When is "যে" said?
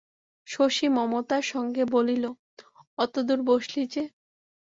3.87-4.03